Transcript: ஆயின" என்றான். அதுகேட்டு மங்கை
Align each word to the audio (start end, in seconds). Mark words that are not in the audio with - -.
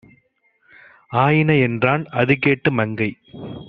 ஆயின" 1.15 1.55
என்றான். 1.57 2.05
அதுகேட்டு 2.13 2.71
மங்கை 2.71 3.11